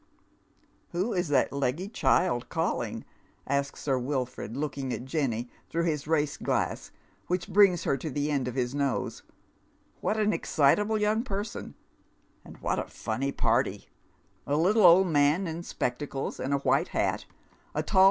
[0.93, 3.05] Who is that leggy child calling?"
[3.47, 6.91] asks Sir Wilford, looking at Jeimy through bis race glass,
[7.27, 9.21] which brings her to the end of bis nose."
[10.01, 11.75] What an excitable young person
[12.41, 13.89] 1 And what a innny purty
[14.47, 17.25] I A little old nmn in spectacles and a white iiat,
[17.75, 17.99] a tall Town and County.